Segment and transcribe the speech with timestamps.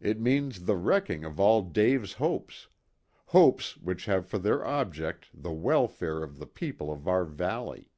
[0.00, 2.68] It means the wrecking of all Dave's hopes
[3.26, 7.88] hopes which have for their object the welfare of the people of our valley.